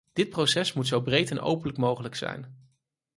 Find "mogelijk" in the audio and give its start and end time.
1.79-2.15